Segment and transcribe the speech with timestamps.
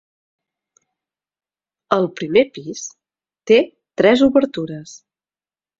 [1.99, 2.83] El primer pis
[3.53, 3.63] té
[4.03, 5.01] tres obertures.